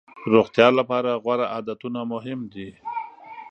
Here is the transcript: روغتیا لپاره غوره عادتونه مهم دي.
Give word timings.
روغتیا 0.33 0.69
لپاره 0.79 1.11
غوره 1.23 1.45
عادتونه 1.53 1.99
مهم 2.13 2.39
دي. 2.53 2.69